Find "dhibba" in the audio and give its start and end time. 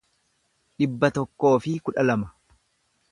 0.79-1.11